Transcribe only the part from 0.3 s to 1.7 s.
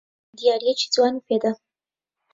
دیارییەکی جوانی پێ دا.